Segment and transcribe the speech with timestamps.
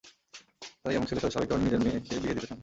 [0.81, 2.59] তাই এমন ছেলের সাথে স্বাভাবিক কারণেই নিজের মেয়েকে বিয়ে দিতে চাননি।